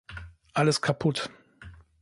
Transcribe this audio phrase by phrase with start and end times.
[0.55, 1.29] Alles kaputt.